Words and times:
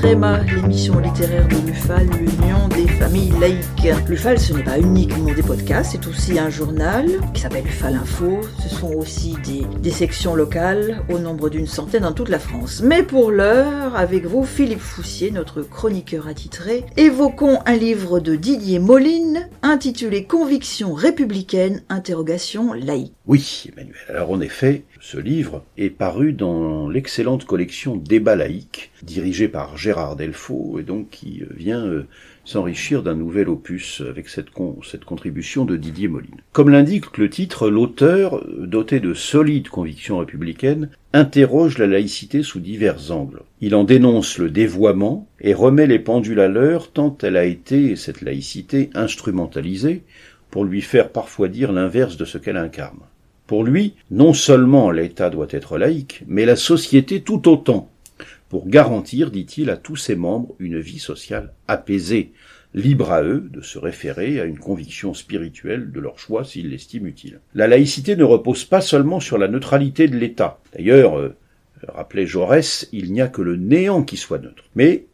Tréma, 0.00 0.40
l'émission 0.44 0.98
littéraire 0.98 1.46
de 1.46 1.56
l'UFAL, 1.56 2.06
l'Union 2.06 2.68
des 2.68 2.88
familles 2.88 3.34
laïques. 3.38 4.08
L'UFAL, 4.08 4.38
ce 4.38 4.54
n'est 4.54 4.64
pas 4.64 4.78
uniquement 4.78 5.34
des 5.34 5.42
podcasts, 5.42 5.92
c'est 5.92 6.06
aussi 6.06 6.38
un 6.38 6.48
journal 6.48 7.06
qui 7.34 7.42
s'appelle 7.42 7.66
UFAL 7.66 7.96
Info. 7.96 8.40
Ce 8.62 8.74
sont 8.74 8.94
aussi 8.94 9.36
des, 9.82 9.90
sections 9.90 10.34
locales, 10.34 11.02
au 11.10 11.18
nombre 11.18 11.50
d'une 11.50 11.66
centaine 11.66 12.04
dans 12.04 12.12
toute 12.12 12.30
la 12.30 12.38
France. 12.38 12.80
Mais 12.82 13.02
pour 13.02 13.30
l'heure, 13.30 13.94
avec 13.94 14.24
vous, 14.24 14.44
Philippe 14.44 14.80
Foussier, 14.80 15.32
notre 15.32 15.60
chroniqueur 15.60 16.28
attitré, 16.28 16.86
évoquons 16.96 17.58
un 17.66 17.76
livre 17.76 18.20
de 18.20 18.36
Didier 18.36 18.78
Moline 18.78 19.50
intitulé 19.62 20.24
Conviction 20.24 20.94
républicaine, 20.94 21.82
interrogation 21.90 22.72
laïque. 22.72 23.12
Oui, 23.26 23.64
Emmanuel. 23.70 23.94
Alors 24.08 24.30
en 24.30 24.40
effet, 24.40 24.84
ce 25.02 25.18
livre 25.18 25.62
est 25.76 25.90
paru 25.90 26.32
dans 26.32 26.88
l'excellente 26.88 27.44
collection 27.44 27.96
Débat 27.96 28.34
laïque, 28.34 28.92
dirigée 29.02 29.48
par 29.48 29.76
Gérard 29.76 29.89
Delfaux, 30.16 30.78
et 30.78 30.82
donc 30.82 31.10
qui 31.10 31.42
vient 31.54 31.84
euh, 31.84 32.06
s'enrichir 32.44 33.02
d'un 33.02 33.14
nouvel 33.14 33.48
opus 33.48 34.02
avec 34.08 34.28
cette, 34.28 34.48
cette 34.82 35.04
contribution 35.04 35.64
de 35.64 35.76
Didier 35.76 36.08
Moline. 36.08 36.40
Comme 36.52 36.70
l'indique 36.70 37.18
le 37.18 37.28
titre, 37.28 37.68
l'auteur, 37.68 38.44
doté 38.58 39.00
de 39.00 39.14
solides 39.14 39.68
convictions 39.68 40.18
républicaines, 40.18 40.90
interroge 41.12 41.78
la 41.78 41.86
laïcité 41.86 42.42
sous 42.42 42.60
divers 42.60 43.10
angles. 43.10 43.42
Il 43.60 43.74
en 43.74 43.84
dénonce 43.84 44.38
le 44.38 44.50
dévoiement 44.50 45.28
et 45.40 45.54
remet 45.54 45.86
les 45.86 45.98
pendules 45.98 46.40
à 46.40 46.48
l'heure 46.48 46.92
tant 46.92 47.16
elle 47.22 47.36
a 47.36 47.44
été, 47.44 47.96
cette 47.96 48.22
laïcité, 48.22 48.90
instrumentalisée 48.94 50.02
pour 50.50 50.64
lui 50.64 50.80
faire 50.80 51.10
parfois 51.10 51.48
dire 51.48 51.72
l'inverse 51.72 52.16
de 52.16 52.24
ce 52.24 52.38
qu'elle 52.38 52.56
incarne. 52.56 53.00
Pour 53.46 53.64
lui, 53.64 53.94
non 54.10 54.32
seulement 54.32 54.90
l'État 54.90 55.30
doit 55.30 55.48
être 55.50 55.76
laïque, 55.76 56.22
mais 56.28 56.44
la 56.44 56.56
société 56.56 57.20
tout 57.20 57.48
autant, 57.48 57.90
pour 58.50 58.68
garantir, 58.68 59.30
dit-il, 59.30 59.70
à 59.70 59.76
tous 59.76 59.96
ses 59.96 60.16
membres 60.16 60.56
une 60.58 60.80
vie 60.80 60.98
sociale 60.98 61.54
apaisée, 61.68 62.32
libre 62.74 63.12
à 63.12 63.22
eux 63.22 63.48
de 63.48 63.62
se 63.62 63.78
référer 63.78 64.40
à 64.40 64.44
une 64.44 64.58
conviction 64.58 65.14
spirituelle 65.14 65.92
de 65.92 66.00
leur 66.00 66.18
choix 66.18 66.44
s'ils 66.44 66.68
l'estiment 66.68 67.06
utile. 67.06 67.40
La 67.54 67.68
laïcité 67.68 68.16
ne 68.16 68.24
repose 68.24 68.64
pas 68.64 68.80
seulement 68.80 69.20
sur 69.20 69.38
la 69.38 69.46
neutralité 69.46 70.08
de 70.08 70.18
l'État. 70.18 70.60
D'ailleurs, 70.74 71.16
euh, 71.16 71.36
rappelait 71.86 72.26
Jaurès, 72.26 72.88
il 72.92 73.12
n'y 73.12 73.20
a 73.20 73.28
que 73.28 73.40
le 73.40 73.56
néant 73.56 74.02
qui 74.02 74.16
soit 74.16 74.38
neutre. 74.38 74.64
Mais 74.74 75.06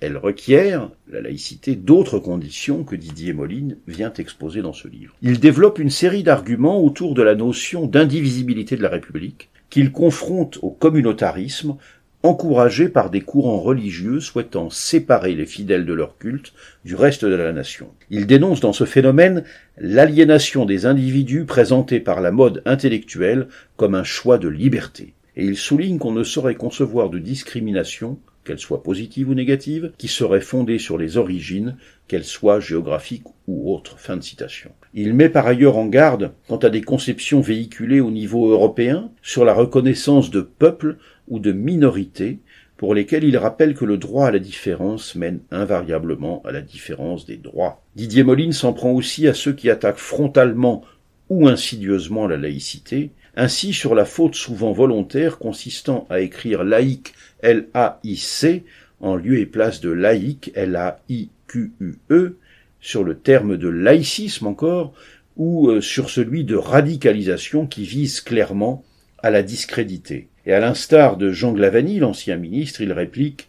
elle 0.00 0.16
requiert, 0.16 0.90
la 1.10 1.20
laïcité, 1.20 1.76
d'autres 1.76 2.18
conditions 2.18 2.84
que 2.84 2.96
Didier 2.96 3.34
Moline 3.34 3.76
vient 3.86 4.12
exposer 4.14 4.62
dans 4.62 4.72
ce 4.72 4.88
livre. 4.88 5.14
Il 5.20 5.40
développe 5.40 5.78
une 5.78 5.90
série 5.90 6.22
d'arguments 6.22 6.82
autour 6.82 7.14
de 7.14 7.22
la 7.22 7.34
notion 7.34 7.86
d'indivisibilité 7.86 8.76
de 8.76 8.82
la 8.82 8.88
République, 8.88 9.50
qu'il 9.70 9.92
confronte 9.92 10.58
au 10.62 10.70
communautarisme, 10.70 11.76
encouragé 12.22 12.88
par 12.88 13.10
des 13.10 13.20
courants 13.20 13.60
religieux 13.60 14.20
souhaitant 14.20 14.70
séparer 14.70 15.34
les 15.34 15.46
fidèles 15.46 15.86
de 15.86 15.92
leur 15.92 16.18
culte 16.18 16.52
du 16.84 16.94
reste 16.94 17.24
de 17.24 17.34
la 17.34 17.52
nation. 17.52 17.88
Il 18.10 18.26
dénonce 18.26 18.60
dans 18.60 18.72
ce 18.72 18.84
phénomène 18.84 19.44
l'aliénation 19.78 20.64
des 20.64 20.86
individus 20.86 21.44
présentée 21.44 22.00
par 22.00 22.20
la 22.20 22.32
mode 22.32 22.62
intellectuelle 22.64 23.48
comme 23.76 23.94
un 23.94 24.04
choix 24.04 24.38
de 24.38 24.48
liberté. 24.48 25.14
Et 25.36 25.44
il 25.44 25.56
souligne 25.56 25.98
qu'on 25.98 26.12
ne 26.12 26.24
saurait 26.24 26.56
concevoir 26.56 27.10
de 27.10 27.18
discrimination 27.18 28.18
qu'elle 28.48 28.58
soit 28.58 28.82
positive 28.82 29.28
ou 29.28 29.34
négative, 29.34 29.92
qui 29.98 30.08
serait 30.08 30.40
fondée 30.40 30.78
sur 30.78 30.96
les 30.96 31.18
origines, 31.18 31.76
qu'elles 32.08 32.24
soient 32.24 32.60
géographiques 32.60 33.26
ou 33.46 33.74
autres. 33.74 33.98
Fin 33.98 34.16
de 34.16 34.22
citation. 34.22 34.70
Il 34.94 35.12
met 35.12 35.28
par 35.28 35.46
ailleurs 35.46 35.76
en 35.76 35.84
garde 35.84 36.32
quant 36.48 36.56
à 36.56 36.70
des 36.70 36.80
conceptions 36.80 37.42
véhiculées 37.42 38.00
au 38.00 38.10
niveau 38.10 38.50
européen 38.50 39.10
sur 39.20 39.44
la 39.44 39.52
reconnaissance 39.52 40.30
de 40.30 40.40
peuples 40.40 40.96
ou 41.28 41.40
de 41.40 41.52
minorités, 41.52 42.38
pour 42.78 42.94
lesquels 42.94 43.24
il 43.24 43.36
rappelle 43.36 43.74
que 43.74 43.84
le 43.84 43.98
droit 43.98 44.28
à 44.28 44.30
la 44.30 44.38
différence 44.38 45.14
mène 45.14 45.40
invariablement 45.50 46.40
à 46.46 46.50
la 46.50 46.62
différence 46.62 47.26
des 47.26 47.36
droits. 47.36 47.82
Didier 47.96 48.22
Moline 48.22 48.52
s'en 48.52 48.72
prend 48.72 48.92
aussi 48.92 49.28
à 49.28 49.34
ceux 49.34 49.52
qui 49.52 49.68
attaquent 49.68 49.98
frontalement 49.98 50.84
ou 51.28 51.48
insidieusement 51.48 52.26
la 52.26 52.38
laïcité, 52.38 53.10
ainsi 53.38 53.72
sur 53.72 53.94
la 53.94 54.04
faute 54.04 54.34
souvent 54.34 54.72
volontaire 54.72 55.38
consistant 55.38 56.06
à 56.10 56.20
écrire 56.20 56.64
laïque 56.64 57.14
L-A-I-C 57.40 58.64
en 59.00 59.14
lieu 59.14 59.38
et 59.38 59.46
place 59.46 59.80
de 59.80 59.90
laïque 59.90 60.50
L-A-I-Q-U-E, 60.56 62.36
sur 62.80 63.04
le 63.04 63.16
terme 63.16 63.56
de 63.56 63.68
laïcisme 63.68 64.48
encore, 64.48 64.92
ou 65.36 65.68
euh, 65.68 65.80
sur 65.80 66.10
celui 66.10 66.42
de 66.42 66.56
radicalisation 66.56 67.68
qui 67.68 67.84
vise 67.84 68.20
clairement 68.20 68.84
à 69.18 69.30
la 69.30 69.44
discréditer. 69.44 70.28
Et 70.44 70.52
à 70.52 70.58
l'instar 70.58 71.16
de 71.16 71.30
Jean 71.30 71.52
Glavany, 71.52 72.00
l'ancien 72.00 72.36
ministre, 72.36 72.80
il 72.80 72.92
réplique 72.92 73.48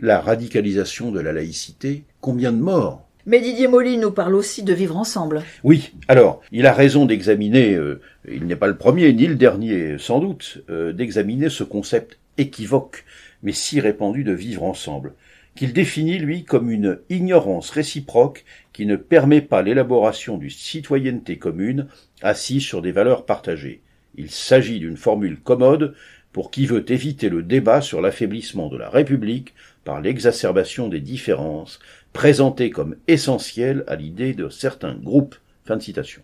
La 0.00 0.20
radicalisation 0.20 1.12
de 1.12 1.20
la 1.20 1.32
laïcité, 1.32 2.02
combien 2.20 2.50
de 2.50 2.58
morts? 2.58 3.07
Mais 3.28 3.40
Didier 3.40 3.68
Molly 3.68 3.98
nous 3.98 4.10
parle 4.10 4.34
aussi 4.34 4.62
de 4.62 4.72
vivre 4.72 4.96
ensemble. 4.96 5.42
Oui, 5.62 5.92
alors, 6.08 6.40
il 6.50 6.66
a 6.66 6.72
raison 6.72 7.04
d'examiner, 7.04 7.74
euh, 7.74 8.00
il 8.26 8.46
n'est 8.46 8.56
pas 8.56 8.66
le 8.66 8.78
premier 8.78 9.12
ni 9.12 9.26
le 9.26 9.34
dernier 9.34 9.98
sans 9.98 10.18
doute, 10.18 10.64
euh, 10.70 10.94
d'examiner 10.94 11.50
ce 11.50 11.62
concept 11.62 12.18
équivoque, 12.38 13.04
mais 13.42 13.52
si 13.52 13.80
répandu 13.80 14.24
de 14.24 14.32
vivre 14.32 14.64
ensemble, 14.64 15.12
qu'il 15.54 15.74
définit, 15.74 16.18
lui, 16.18 16.44
comme 16.44 16.70
une 16.70 17.00
ignorance 17.10 17.68
réciproque 17.68 18.46
qui 18.72 18.86
ne 18.86 18.96
permet 18.96 19.42
pas 19.42 19.60
l'élaboration 19.60 20.38
d'une 20.38 20.48
citoyenneté 20.48 21.36
commune 21.36 21.88
assise 22.22 22.62
sur 22.62 22.80
des 22.80 22.92
valeurs 22.92 23.26
partagées. 23.26 23.82
Il 24.16 24.30
s'agit 24.30 24.78
d'une 24.78 24.96
formule 24.96 25.38
commode 25.38 25.94
pour 26.32 26.50
qui 26.50 26.64
veut 26.64 26.90
éviter 26.90 27.28
le 27.28 27.42
débat 27.42 27.82
sur 27.82 28.00
l'affaiblissement 28.00 28.68
de 28.68 28.78
la 28.78 28.88
République 28.88 29.54
l'exacerbation 29.96 30.88
des 30.88 31.00
différences, 31.00 31.78
présenté 32.12 32.70
comme 32.70 32.96
essentiel 33.06 33.84
à 33.86 33.96
l'idée 33.96 34.34
de 34.34 34.48
certains 34.48 34.94
groupes. 34.94 35.36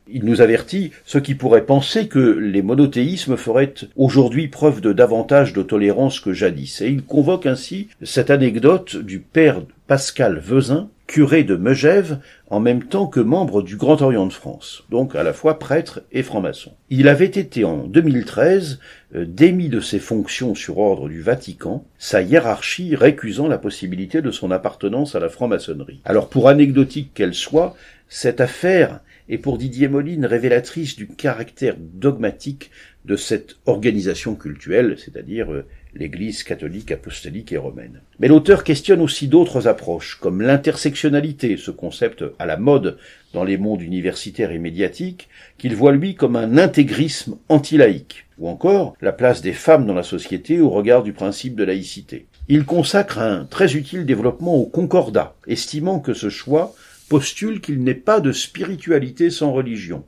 Il 0.08 0.24
nous 0.24 0.40
avertit 0.40 0.92
ceux 1.04 1.20
qui 1.20 1.34
pourraient 1.34 1.66
penser 1.66 2.08
que 2.08 2.18
les 2.18 2.62
monothéismes 2.62 3.36
feraient 3.36 3.74
aujourd'hui 3.94 4.48
preuve 4.48 4.80
de 4.80 4.94
davantage 4.94 5.52
de 5.52 5.62
tolérance 5.62 6.18
que 6.18 6.32
jadis, 6.32 6.80
et 6.80 6.88
il 6.88 7.02
convoque 7.02 7.44
ainsi 7.44 7.88
cette 8.02 8.30
anecdote 8.30 8.96
du 8.96 9.20
père 9.20 9.60
Pascal 9.86 10.38
Vezin, 10.38 10.88
curé 11.06 11.44
de 11.44 11.56
Megève, 11.56 12.18
en 12.48 12.60
même 12.60 12.84
temps 12.84 13.06
que 13.06 13.20
membre 13.20 13.62
du 13.62 13.76
Grand 13.76 14.00
Orient 14.00 14.26
de 14.26 14.32
France, 14.32 14.84
donc 14.90 15.14
à 15.14 15.22
la 15.22 15.32
fois 15.32 15.58
prêtre 15.58 16.02
et 16.12 16.22
franc-maçon. 16.22 16.72
Il 16.90 17.08
avait 17.08 17.26
été 17.26 17.64
en 17.64 17.86
2013 17.86 18.80
euh, 19.14 19.24
démis 19.26 19.68
de 19.68 19.80
ses 19.80 19.98
fonctions 19.98 20.54
sur 20.54 20.78
ordre 20.78 21.08
du 21.08 21.20
Vatican, 21.20 21.84
sa 21.98 22.22
hiérarchie 22.22 22.96
récusant 22.96 23.48
la 23.48 23.58
possibilité 23.58 24.22
de 24.22 24.30
son 24.30 24.50
appartenance 24.50 25.14
à 25.14 25.20
la 25.20 25.28
franc-maçonnerie. 25.28 26.00
Alors 26.04 26.28
pour 26.28 26.48
anecdotique 26.48 27.12
qu'elle 27.14 27.34
soit, 27.34 27.76
cette 28.08 28.40
affaire 28.40 29.00
est 29.28 29.38
pour 29.38 29.58
Didier 29.58 29.88
Moline 29.88 30.26
révélatrice 30.26 30.96
du 30.96 31.08
caractère 31.08 31.76
dogmatique 31.78 32.70
de 33.04 33.16
cette 33.16 33.56
organisation 33.66 34.34
cultuelle, 34.34 34.96
c'est-à-dire 34.98 35.52
euh, 35.52 35.66
l'Église 35.94 36.42
catholique, 36.42 36.90
apostolique 36.90 37.52
et 37.52 37.56
romaine. 37.56 38.00
Mais 38.18 38.28
l'auteur 38.28 38.64
questionne 38.64 39.00
aussi 39.00 39.28
d'autres 39.28 39.68
approches, 39.68 40.18
comme 40.20 40.42
l'intersectionnalité, 40.42 41.56
ce 41.56 41.70
concept 41.70 42.24
à 42.38 42.46
la 42.46 42.56
mode 42.56 42.98
dans 43.32 43.44
les 43.44 43.56
mondes 43.56 43.82
universitaires 43.82 44.50
et 44.50 44.58
médiatiques, 44.58 45.28
qu'il 45.58 45.74
voit 45.74 45.92
lui 45.92 46.14
comme 46.14 46.36
un 46.36 46.58
intégrisme 46.58 47.36
anti-laïque, 47.48 48.26
ou 48.38 48.48
encore 48.48 48.96
la 49.00 49.12
place 49.12 49.42
des 49.42 49.52
femmes 49.52 49.86
dans 49.86 49.94
la 49.94 50.02
société 50.02 50.60
au 50.60 50.70
regard 50.70 51.02
du 51.02 51.12
principe 51.12 51.54
de 51.54 51.64
laïcité. 51.64 52.26
Il 52.48 52.64
consacre 52.64 53.18
un 53.18 53.44
très 53.44 53.74
utile 53.74 54.04
développement 54.04 54.56
au 54.56 54.66
concordat, 54.66 55.34
estimant 55.46 56.00
que 56.00 56.14
ce 56.14 56.28
choix 56.28 56.74
postule 57.08 57.60
qu'il 57.60 57.82
n'est 57.82 57.94
pas 57.94 58.20
de 58.20 58.32
spiritualité 58.32 59.30
sans 59.30 59.52
religion. 59.52 60.04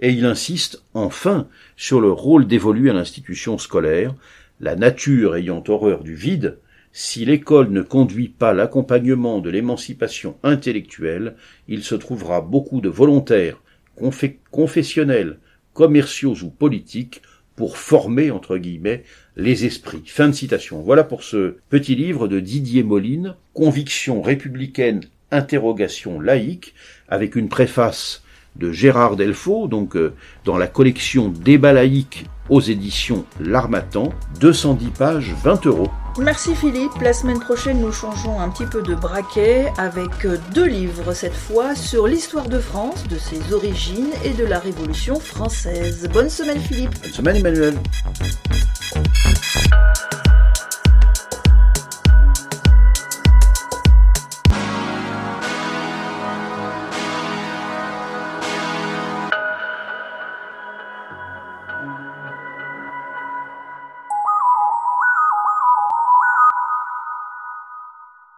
Et 0.00 0.10
il 0.10 0.24
insiste 0.24 0.82
enfin 0.94 1.46
sur 1.76 2.00
le 2.00 2.10
rôle 2.10 2.48
dévolu 2.48 2.90
à 2.90 2.92
l'institution 2.92 3.58
scolaire, 3.58 4.14
la 4.62 4.76
nature 4.76 5.34
ayant 5.36 5.62
horreur 5.66 6.04
du 6.04 6.14
vide, 6.14 6.58
si 6.92 7.24
l'école 7.24 7.70
ne 7.70 7.82
conduit 7.82 8.28
pas 8.28 8.52
l'accompagnement 8.52 9.40
de 9.40 9.50
l'émancipation 9.50 10.38
intellectuelle, 10.42 11.34
il 11.66 11.82
se 11.82 11.96
trouvera 11.96 12.40
beaucoup 12.40 12.80
de 12.80 12.88
volontaires, 12.88 13.60
confessionnels, 14.50 15.38
commerciaux 15.74 16.36
ou 16.42 16.50
politiques 16.50 17.22
pour 17.56 17.76
former, 17.76 18.30
entre 18.30 18.56
guillemets, 18.56 19.02
les 19.36 19.64
esprits. 19.64 20.04
Fin 20.06 20.28
de 20.28 20.34
citation. 20.34 20.80
Voilà 20.80 21.02
pour 21.02 21.22
ce 21.22 21.56
petit 21.68 21.94
livre 21.94 22.28
de 22.28 22.40
Didier 22.40 22.82
Moline, 22.82 23.34
Conviction 23.54 24.22
républicaine, 24.22 25.02
interrogation 25.30 26.20
laïque, 26.20 26.74
avec 27.08 27.36
une 27.36 27.48
préface 27.48 28.21
de 28.56 28.70
Gérard 28.70 29.16
Delfaux, 29.16 29.66
donc 29.68 29.96
euh, 29.96 30.14
dans 30.44 30.56
la 30.56 30.66
collection 30.66 31.28
Débat 31.28 31.72
laïque 31.72 32.26
aux 32.48 32.60
éditions 32.60 33.24
L'Armatan, 33.40 34.12
210 34.40 34.86
pages, 34.90 35.34
20 35.42 35.66
euros. 35.66 35.88
Merci 36.18 36.54
Philippe. 36.54 36.92
La 37.00 37.14
semaine 37.14 37.40
prochaine, 37.40 37.80
nous 37.80 37.92
changeons 37.92 38.38
un 38.38 38.50
petit 38.50 38.66
peu 38.66 38.82
de 38.82 38.94
braquet 38.94 39.72
avec 39.78 40.26
euh, 40.26 40.36
deux 40.54 40.66
livres 40.66 41.14
cette 41.14 41.34
fois 41.34 41.74
sur 41.74 42.06
l'histoire 42.06 42.48
de 42.48 42.58
France, 42.58 43.08
de 43.08 43.16
ses 43.16 43.54
origines 43.54 44.10
et 44.24 44.30
de 44.30 44.44
la 44.44 44.58
Révolution 44.58 45.18
française. 45.18 46.08
Bonne 46.12 46.28
semaine 46.28 46.60
Philippe. 46.60 46.92
Bonne 47.02 47.12
semaine 47.12 47.36
Emmanuel. 47.36 47.74